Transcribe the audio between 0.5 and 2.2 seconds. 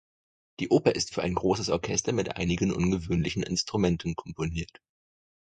Die Oper ist für ein großes Orchester